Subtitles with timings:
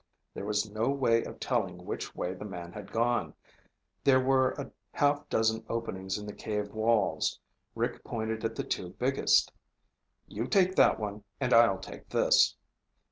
[0.33, 3.35] There was no way of telling which way the man had gone.
[4.03, 7.39] There were a half dozen openings in the cave walls.
[7.75, 9.51] Rick pointed at the two biggest.
[10.27, 12.55] "You take that one and I'll take this."